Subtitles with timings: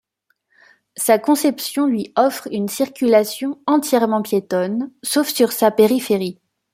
[0.97, 6.39] Sa conception lui offre une circulation entièrement piétonne sauf sur sa périphérie.